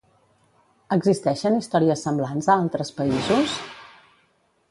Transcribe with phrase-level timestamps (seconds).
[0.95, 3.57] Existeixen històries semblants a altres països?